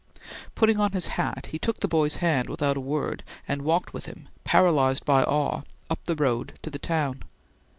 [0.55, 4.07] Putting on his hat, he took the boy's hand without a word, and walked with
[4.07, 7.21] him, paralyzed by awe, up the road to the town.